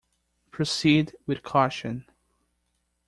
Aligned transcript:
Proceed 0.49 1.13
with 1.27 1.43
caution. 1.43 2.07